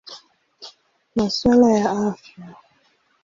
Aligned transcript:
Masuala 1.15 1.67
ya 1.77 1.91
Afya. 2.07 2.43